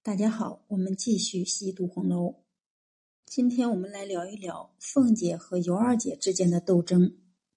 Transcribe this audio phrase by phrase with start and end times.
[0.00, 2.36] 大家好，我们继续细读红楼。
[3.26, 7.16] 今天我们来聊一聊凤姐和尤二姐之间的斗争，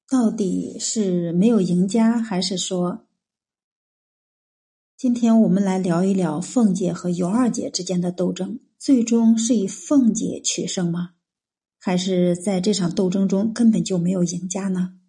[0.10, 3.07] 到底是没有赢家，还是说？
[4.97, 11.14] 今天我们来聊一聊凤姐和尤二姐之间的斗争，最终是以凤姐取胜吗？
[11.78, 15.00] 还是在这场斗争中根本就没有赢家呢？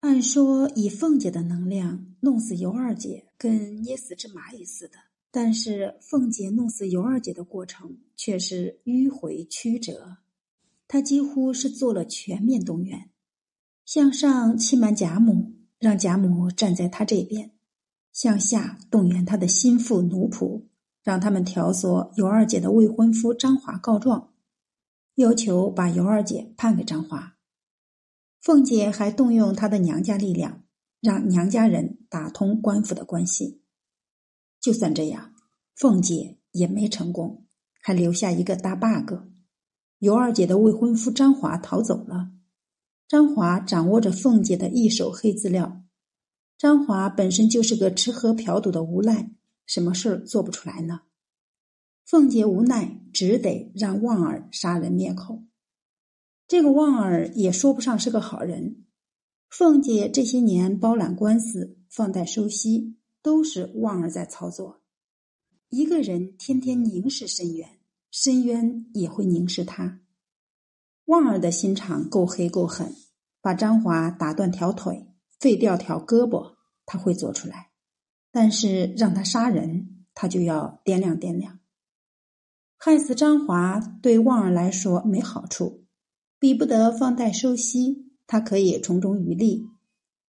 [0.00, 4.98] 按说以凤姐的能量弄死尤二姐，跟捏死只蚂蚁似的。
[5.36, 10.18] 但是凤姐弄死尤二姐的过程却是迂回曲折，
[10.86, 13.10] 她几乎是做了全面动员，
[13.84, 17.48] 向上欺瞒贾母，让贾母站在她这边；
[18.12, 20.66] 向下动员他的心腹奴仆，
[21.02, 24.32] 让他们挑唆尤二姐的未婚夫张华告状，
[25.16, 27.34] 要求把尤二姐判给张华。
[28.40, 30.62] 凤姐还动用她的娘家力量，
[31.00, 33.63] 让娘家人打通官府的关系。
[34.64, 35.34] 就算这样，
[35.76, 37.44] 凤姐也没成功，
[37.82, 39.12] 还留下一个大 bug：
[39.98, 42.30] 尤二姐的未婚夫张华逃走了。
[43.06, 45.82] 张华掌握着凤姐的一手黑资料。
[46.56, 49.30] 张华本身就是个吃喝嫖赌的无赖，
[49.66, 51.02] 什么事儿做不出来呢？
[52.06, 55.42] 凤姐无奈，只得让旺儿杀人灭口。
[56.48, 58.86] 这个旺儿也说不上是个好人。
[59.50, 62.96] 凤姐这些年包揽官司、放贷收息。
[63.24, 64.82] 都是旺儿在操作。
[65.70, 70.02] 一个人天天凝视深渊，深渊也会凝视他。
[71.06, 72.94] 旺儿的心肠够黑够狠，
[73.40, 75.08] 把张华打断条腿、
[75.40, 77.70] 废掉条胳膊，他会做出来；
[78.30, 81.60] 但是让他杀人，他就要掂量掂量。
[82.76, 85.86] 害死张华对旺儿来说没好处，
[86.38, 89.66] 比不得放贷收息，他可以从中渔利。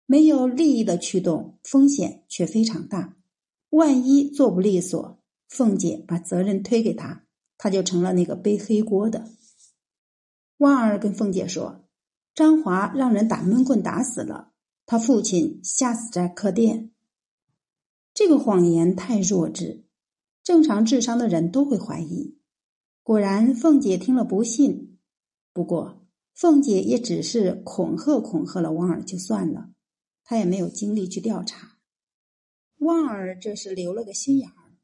[0.05, 3.15] 没有利益的驱动，风险却非常大。
[3.71, 7.25] 万一做不利索，凤姐把责任推给他，
[7.57, 9.31] 他就成了那个背黑锅的。
[10.57, 11.85] 旺儿跟凤姐说
[12.33, 14.51] ：“张华让人打闷棍打死了，
[14.85, 16.91] 他父亲吓死在客店。”
[18.13, 19.83] 这个谎言太弱智，
[20.43, 22.37] 正常智商的人都会怀疑。
[23.03, 24.97] 果然，凤姐听了不信。
[25.51, 29.71] 不过，凤姐也只是恐吓恐吓了旺儿就算了。
[30.25, 31.77] 他也没有精力去调查，
[32.79, 34.75] 旺儿这是留了个心眼儿。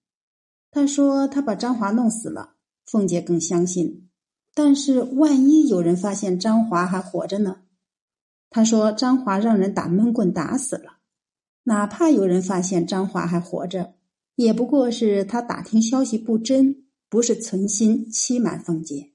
[0.69, 4.07] 他说他把张华弄死了，凤姐更相信。
[4.53, 7.63] 但是万一有人发现张华还活着呢？
[8.49, 10.99] 他说张华让人打闷棍打死了，
[11.63, 13.95] 哪怕有人发现张华还活着，
[14.35, 19.13] 也不过是他打听消息不真，不是存心欺瞒凤姐。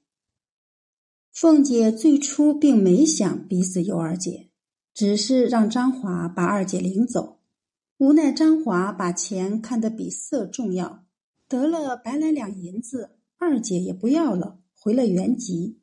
[1.31, 4.46] 凤姐最初并没想逼死尤二姐。
[4.97, 7.37] 只是让张华把二姐领走，
[7.99, 11.03] 无奈张华把钱看得比色重要，
[11.47, 15.77] 得了百来两银子，二姐也不要了，回了原籍。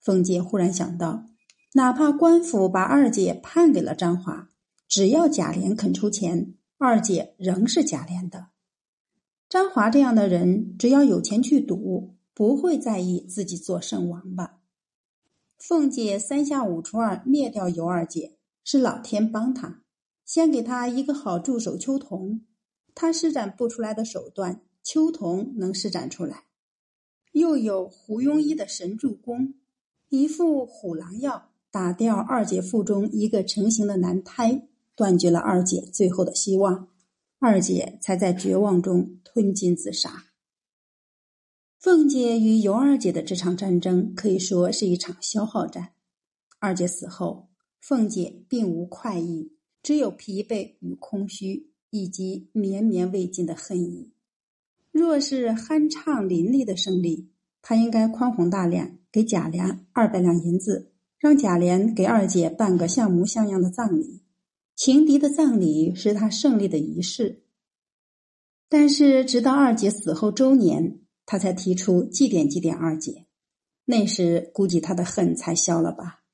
[0.00, 1.26] 凤姐忽然想到，
[1.74, 4.48] 哪怕官府把二姐判给了张华，
[4.88, 8.46] 只要贾琏肯出钱，二姐仍是贾琏的。
[9.50, 14.60] 张华这样的人，只要有钱去赌，不会在意自己做圣王吧？
[15.58, 18.32] 凤姐三下五除二灭掉尤二姐。
[18.68, 19.84] 是老天帮他，
[20.24, 22.44] 先给他一个好助手秋桐，
[22.96, 26.46] 他施展不出来的手段，秋桐能施展出来。
[27.30, 29.54] 又有胡庸医的神助攻，
[30.08, 34.66] 一副虎狼药，打掉二姐腹中一个成型的男胎，
[34.96, 36.88] 断绝了二姐最后的希望，
[37.38, 40.24] 二姐才在绝望中吞金自杀。
[41.78, 45.92] 凤姐与尤二姐的这场战争可以说是一场消耗战。
[46.58, 47.46] 二姐死后。
[47.88, 54.10] 凤姐并无快意，只有疲惫与空虚，以及绵绵未尽的恨意。
[54.90, 57.30] 若是酣畅淋漓的胜利，
[57.62, 64.24] 她应该宽宏大量，给贾琏二百两银子，让贾琏给二姐办个像模像样的葬礼。
[64.74, 67.44] 情敌的葬礼是他胜利的仪式。
[68.68, 73.26] 但是，直到二姐死后周年，他才提出祭奠祭奠二姐。
[73.84, 76.24] 那时，估计他的恨才消了吧。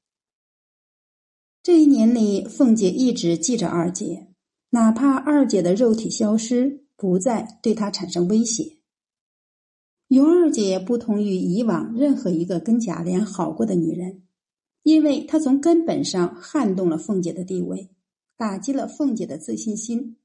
[1.62, 4.26] 这一年里，凤姐一直记着二姐，
[4.70, 8.78] 哪怕二姐的肉体消失，不再对她产生威胁。
[10.08, 14.22] 尤二姐不同于以往任何一个跟贾琏好过的女人，
[14.82, 17.90] 因为她从根本上撼动了凤姐的地位，
[18.36, 20.16] 打击了凤姐的自信心，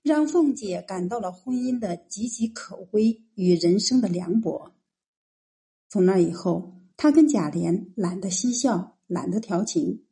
[0.00, 4.70] 让凤姐感到了婚姻的岌岌可危与人生的凉薄。
[5.88, 10.04] 从那以后，她跟贾琏懒得嬉笑，懒得调情。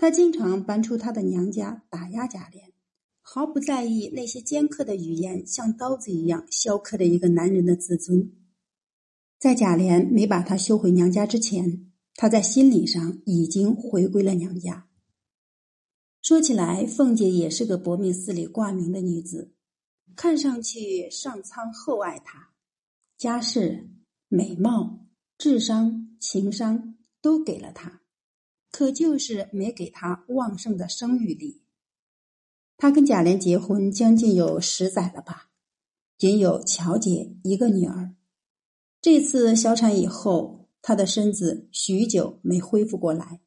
[0.00, 2.72] 她经常搬出她的娘家打压贾琏，
[3.20, 8.32] 毫不在意那些尖刻的语言像刀子一样削刻着一个男人的自尊。
[9.38, 14.88] 在贾琏没把她休回娘家之前，她在心理上已经回归了娘家。
[16.22, 19.52] 说起来，凤姐也是个薄命寺里挂名的女子，
[20.16, 22.54] 看上去上苍厚爱她，
[23.18, 23.90] 家世、
[24.28, 25.06] 美貌、
[25.36, 28.00] 智商、情商都给了她，
[28.70, 31.62] 可就是没给他旺盛的生育力。
[32.76, 35.50] 他跟贾琏结婚将近有十载了吧，
[36.16, 38.14] 仅有乔姐一个女儿。
[39.00, 43.40] 这次小产以后，他的身子许久没恢复过来，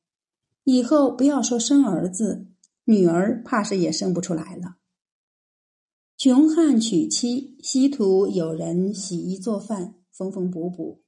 [0.64, 2.48] 以后不要说生儿子。
[2.86, 4.76] 女儿怕是也生不出来了。
[6.18, 11.02] 穷汉娶妻，稀土有人洗衣做饭，缝缝补补；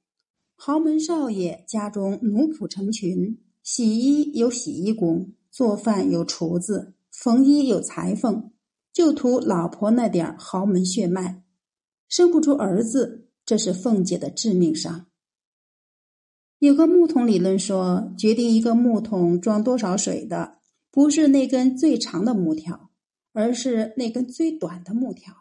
[0.54, 8.52] 豪门少爷家中奴仆成群，洗衣有洗衣工，做饭有厨子，缝衣有裁缝，
[8.92, 11.42] 就图老婆那点豪门血脉，
[12.08, 15.06] 生不出儿子，这是凤姐的致命伤。
[16.60, 20.58] 有个木桶理论说，决定一个木桶装多少水的。
[20.92, 22.90] 不是那根最长的木条，
[23.32, 25.34] 而是那根最短的木条。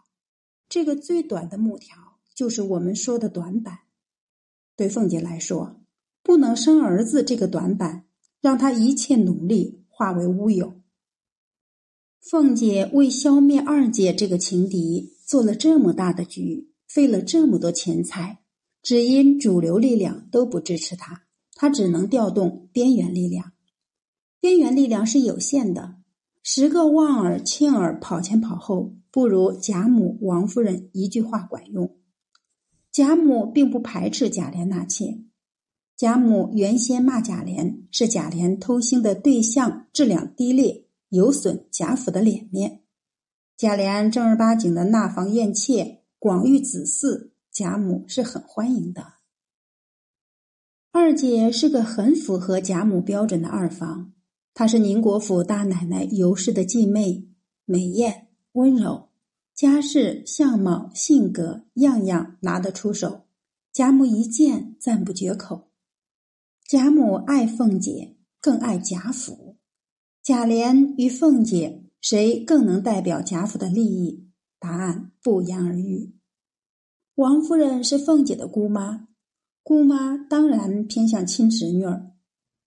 [0.68, 1.96] 这个最短的木条，
[2.34, 3.82] 就是我们说的短板。
[4.76, 5.80] 对凤姐来说，
[6.24, 8.06] 不能生儿子这个短板，
[8.46, 10.80] 让他一切努力化为乌有。
[12.22, 18.42] 凤姐为消灭二姐这个情敌，做了这么大的局，费了这么多钱财，
[18.84, 21.24] 只因主流力量都不支持她，
[21.56, 23.54] 她只能调动边缘力量。
[24.40, 25.96] 边缘力量是有限的，
[26.44, 31.98] 十个望儿、庆儿跑前跑后，不如贾母、王夫人一句话管用。
[32.92, 35.24] 贾母并不排斥贾琏纳妾，
[35.98, 42.82] 贾母原先骂贾琏是贾琏偷腥的对象，质量低劣，有损贾府的脸面。
[43.56, 49.14] 贾琏正儿八经的纳房宴妾，广育子嗣，贾母是很欢迎的。
[50.92, 54.12] 二姐是个很符合贾母标准的二房。
[54.54, 57.30] 她是宁国府大奶奶尤氏的继妹，
[57.64, 59.08] 美艳温柔，
[59.54, 63.28] 家世、相貌、性格样样拿得出手，
[63.72, 65.70] 贾母一见赞不绝口。
[66.68, 69.58] 贾母爱凤姐，更爱贾府。
[70.24, 74.32] 贾琏与凤姐谁更能代表贾府的利益？
[74.58, 76.16] 答案不言而喻。
[77.18, 79.10] 王夫人是凤姐的姑妈，
[79.62, 82.14] 姑妈当然偏向亲侄女儿。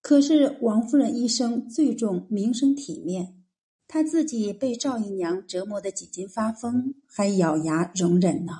[0.00, 3.43] 可是王夫人一生最重名声体面，
[3.89, 8.53] 她自己被赵姨娘折磨的几近发疯，还咬牙容忍呢。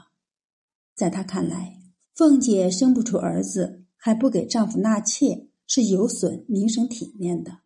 [0.97, 1.81] 在她看来，
[2.13, 7.59] 凤姐生不出儿子，还不给丈夫纳妾，是有损名声体面的。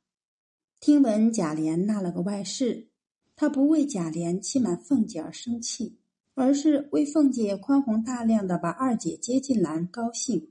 [0.80, 2.88] 听闻贾琏纳了个外室，
[3.36, 5.98] 她不为贾琏欺瞒凤姐而生气，
[6.34, 10.48] 而是为凤姐宽宏大量的把二姐接进来高兴。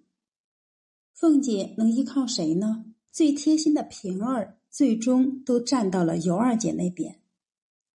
[1.14, 2.86] 凤姐能依靠谁呢？
[3.12, 7.20] 最贴心的平儿，最终都站到了尤二姐那边。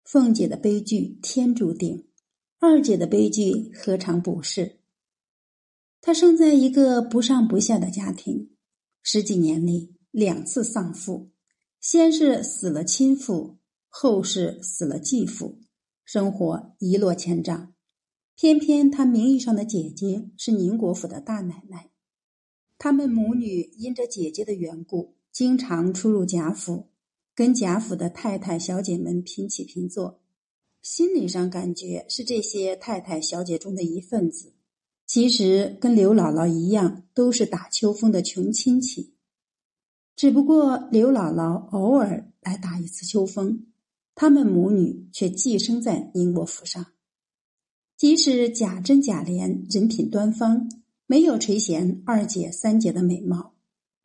[0.03, 2.07] 凤姐的悲剧天注定，
[2.59, 4.79] 二姐的悲剧何尝不是？
[6.05, 8.50] 她生在一个不上不下的家庭，
[9.01, 11.31] 十几年里两次丧父，
[11.79, 15.61] 先是死了亲父，后是死了继父，
[16.03, 17.73] 生活一落千丈。
[18.35, 21.91] 偏偏他名义上的姐姐是宁国府的大奶奶。
[22.77, 26.89] 他们母女因着姐姐的缘故，经常出入贾府，
[27.33, 30.19] 跟贾府的太太小姐们平起平坐，
[30.81, 34.51] 心理上感觉是这些太太小姐中的一份子。
[35.13, 39.13] 其实跟刘姥姥一样，都是打秋风的穷亲戚，
[40.15, 43.67] 只不过刘姥姥偶尔来打一次秋风，
[44.15, 46.84] 他们母女却寄生在宁国府上。
[47.96, 50.67] 即使贾珍、贾琏人品端方。
[51.05, 53.53] 没有垂涎二姐、三姐的美貌，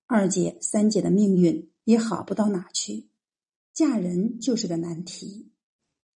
[0.06, 3.08] 二姐、三姐的命运也好不到哪去。
[3.72, 5.52] 嫁人就是个难题，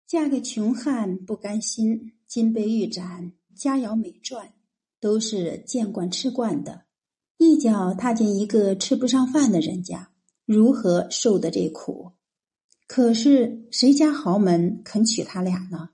[0.05, 4.49] 嫁给穷汉不甘心，金杯玉盏，佳肴美馔，
[5.01, 6.83] 都是见惯吃惯的。
[7.39, 10.11] 一脚踏进一个吃不上饭的人家，
[10.45, 12.13] 如何受得这苦？
[12.87, 15.91] 可是谁家豪门肯娶他俩呢？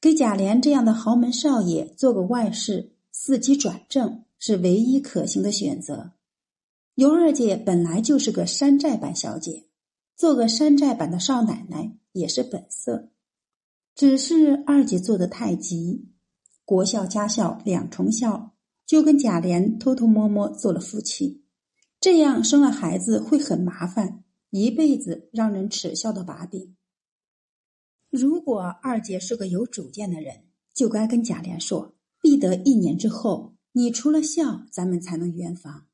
[0.00, 2.92] 给贾琏这样的豪门少爷做个外室。
[3.12, 6.12] 伺机转正是唯一可行的选择。
[6.94, 9.66] 尤二姐本来就是个山寨版小姐，
[10.16, 13.10] 做个山寨版的少奶奶也是本色。
[13.94, 16.08] 只是二姐做的太急，
[16.70, 18.54] 国孝家孝两重孝，
[18.86, 21.42] 就跟贾琏偷偷摸摸做了夫妻，
[22.00, 26.76] 这样生了孩子会很麻烦，一辈子让人耻笑的把柄。
[28.08, 35.86] 如果二姐是个有主见的人，就该跟贾琏说：“必得一年之后，你除了孝，咱们才能圆房。”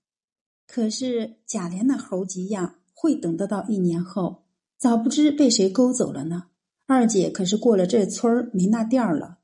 [0.69, 4.45] 可是贾琏那猴急样，会等得到一年后？
[4.77, 6.49] 早不知被谁勾走了呢。
[6.85, 9.39] 二姐可是过了这村儿没那店儿了。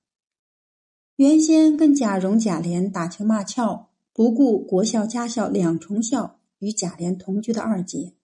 [1.23, 8.15] 原先跟贾蓉、贾琏打情骂俏，不顾国孝家孝两重孝，与贾琏同居的二姐，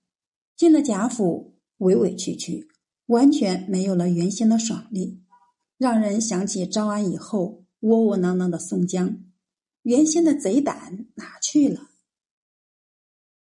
[0.57, 2.67] 进了贾府，委委屈屈，
[3.07, 5.23] 完全没有了原先的爽利，
[5.77, 9.21] 让人想起招安以后窝窝囊囊的宋江，
[9.83, 11.91] 原先的贼胆哪去了？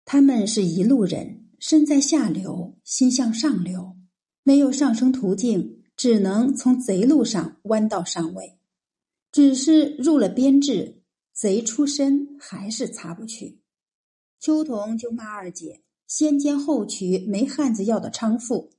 [0.05, 3.97] 他们是一路人，身在下流，心向上流，
[4.45, 8.57] 没有上升途径，只能从贼路上弯道上位。
[9.33, 13.61] 只是入了编制，贼出身还是擦不去。
[14.39, 18.71] 秋桐就骂二姐先奸后娶，没汉子要的娼妇。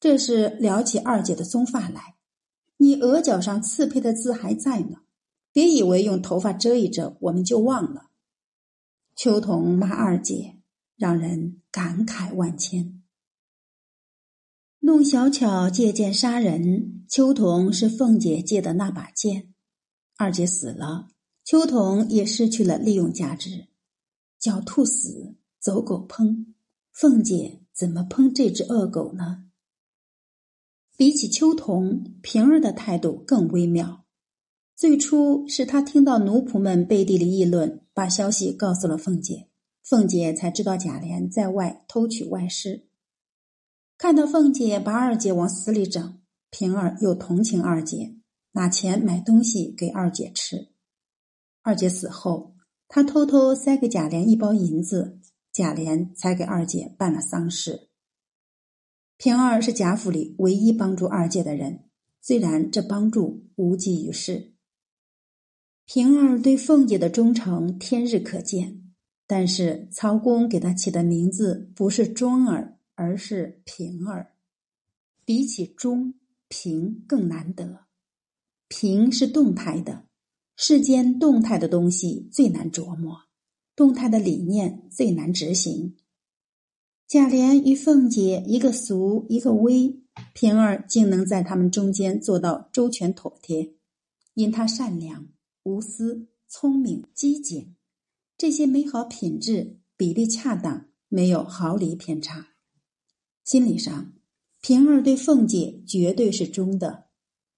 [0.00, 2.16] 这是撩起二姐的棕发来，
[2.78, 5.02] 你额角上刺配的字还在呢，
[5.52, 8.10] 别以为用头发遮一遮，我们就忘了。
[9.14, 10.56] 秋桐骂二姐。
[11.00, 13.02] 让人感慨万千。
[14.80, 19.49] 弄小巧借剑杀人，秋桐是凤姐借的那把剑。
[20.20, 21.08] 二姐死了，
[21.44, 23.68] 秋桐也失去了利用价值。
[24.38, 26.44] 狡兔死，走狗烹。
[26.92, 29.46] 凤姐怎么烹这只恶狗呢？
[30.94, 34.04] 比起秋桐，平儿的态度更微妙。
[34.76, 39.48] 最初是她听到奴仆们背地里议论，把消息告诉了凤姐。
[39.82, 42.86] 凤姐才知道贾琏在外偷取外室，
[43.96, 48.16] 看到凤姐把二姐往死里整，平儿又同情二姐，
[48.52, 50.68] 拿钱买东西给二姐吃。
[51.62, 52.56] 二姐死后，
[52.88, 55.20] 他偷偷塞给贾琏一包银子，
[55.52, 57.88] 贾琏才给二姐办了丧事。
[59.16, 61.84] 平儿是贾府里唯一帮助二姐的人，
[62.20, 64.54] 虽然这帮助无济于事。
[65.84, 68.78] 平儿对凤姐的忠诚，天日可见。
[69.26, 74.34] 但是曹公给他起的名字不是忠儿，而是平儿。
[75.24, 76.14] 比起忠，
[76.48, 77.86] 平更难得。
[78.72, 80.04] 平是动态的，
[80.54, 83.24] 世间动态的东西最难琢磨，
[83.74, 85.96] 动态的理念最难执行。
[87.08, 90.00] 贾琏与凤姐一个俗一个威，
[90.34, 93.74] 平儿竟能在他们中间做到周全妥帖，
[94.34, 95.26] 因他善良、
[95.64, 97.74] 无私、聪明、机警。
[98.38, 102.50] 这些美好品质比例恰当，没有毫厘偏差。
[103.44, 104.12] 心理上，
[104.62, 107.08] 平儿对凤姐绝对是忠的；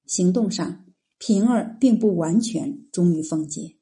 [0.06, 0.86] 行动上，
[1.24, 3.76] 平儿并不完全忠于凤姐。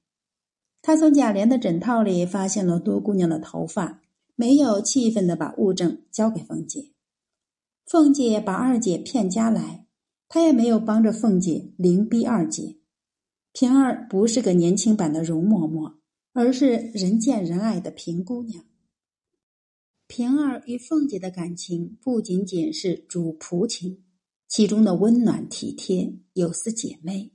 [0.83, 4.03] 他从贾琏的枕套里发现了多姑娘的头发，
[4.37, 6.91] 没有气愤的把物证交给凤姐。
[7.87, 9.87] 凤姐把二姐骗家来，
[10.29, 12.77] 他也没有帮着凤姐凌逼二姐。
[13.55, 15.95] 平儿不是个年轻版的容嬷嬷。
[16.33, 18.65] 而是人见人爱的平姑娘。
[20.07, 24.05] 平儿与凤姐的感情不仅仅是主仆情，
[24.51, 27.31] 其中的温暖体贴有似姐妹。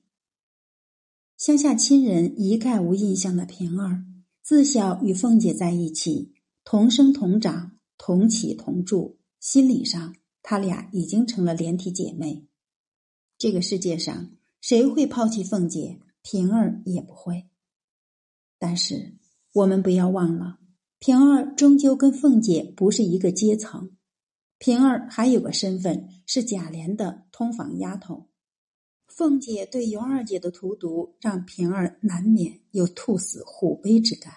[1.38, 4.06] 乡下亲人一概无印象的平儿，
[4.44, 6.34] 自小与凤姐在一起，
[6.66, 12.46] 同生同长，同起同住，心理上他俩已经成了连体姐妹。
[13.38, 17.48] 这个世界上谁会抛弃凤姐，平儿也不会。
[18.60, 19.16] 但是，
[19.54, 20.60] 我们不要忘了，
[21.00, 23.95] 平儿终究跟凤姐不是一个阶层。
[24.66, 28.32] 平儿还有个身份是贾琏的通房丫头。
[29.06, 34.34] 凤姐对尤二姐的荼毒，让平儿难免有兔死虎悲之感。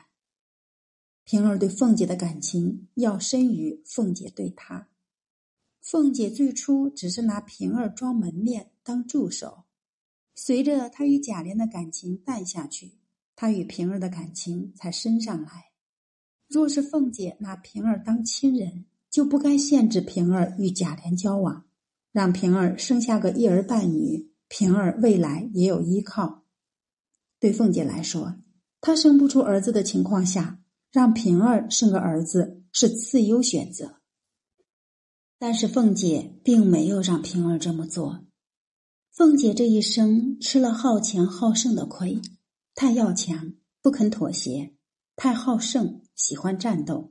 [1.25, 4.91] 平儿对凤姐的感情要深于凤姐对她。
[5.81, 9.65] 凤姐最初只是拿平儿装门面当助手，
[10.35, 12.99] 随着她与贾琏的感情淡下去。
[13.35, 15.71] 她与平儿的感情才升上来。
[16.49, 18.85] 若是凤姐拿平儿当亲人，
[19.19, 21.65] 就不该限制平儿与贾琏交往，
[22.13, 26.45] 让平儿生下个一儿半女，平儿未来也有依靠。
[27.41, 28.37] 对凤姐来说，
[28.81, 30.61] 她生不出儿子的情况下，
[30.93, 33.97] 让平儿生个儿子是次优选择。
[35.37, 38.25] 但是凤姐并没有让平儿这么做。
[39.11, 42.23] 凤姐这一生吃了好强好胜的亏。
[42.77, 44.77] 太要强，不肯妥协；
[45.17, 47.11] 太好胜，喜欢战斗；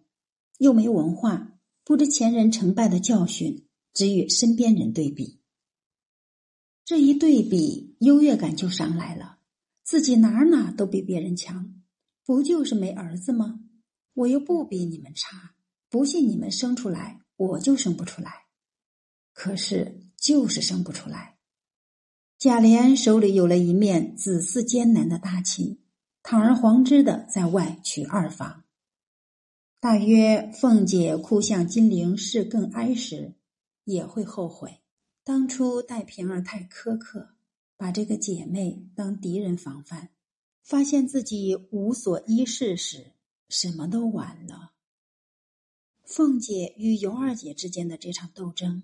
[0.59, 1.56] 又没文化，
[1.88, 5.39] 不知前人成败的教训，只与身边人对比。
[6.84, 9.38] 这一对比，优越感就上来了。
[9.84, 11.82] 自己哪哪都比别人强，
[12.25, 13.62] 不就是没儿子吗？
[14.15, 15.56] 我又不比你们差，
[15.89, 18.48] 不信你们生出来，我就生不出来。
[19.32, 21.38] 可是就是生不出来。
[22.38, 25.79] 贾琏手里有了一面子嗣艰难的大旗，
[26.22, 28.65] 堂而皇之的在外娶二房。
[29.79, 33.36] 大约凤姐哭向金陵事更哀时，
[33.84, 34.81] 也会后悔
[35.24, 37.36] 当初待平儿太苛刻，
[37.77, 40.10] 把这个姐妹当敌人防范。
[40.63, 43.13] 发现自己无所依恃时，
[43.48, 44.74] 什么都晚了。
[46.03, 48.84] 凤姐与尤二姐之间的这场斗争，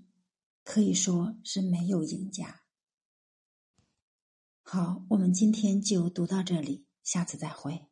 [0.63, 2.61] 可以说是没有赢家。
[4.61, 7.87] 好，我们今天就读到这里，下次再会。